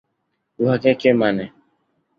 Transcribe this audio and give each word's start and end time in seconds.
উহাকে 0.59 0.91
কে 0.93 1.09
মানে! 1.13 1.45